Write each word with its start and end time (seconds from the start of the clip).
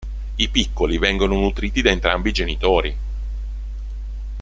I 0.37 0.49
piccoli 0.49 0.97
vengono 0.97 1.35
nutriti 1.35 1.83
da 1.83 1.91
entrambi 1.91 2.29
i 2.29 2.33
genitori. 2.33 2.97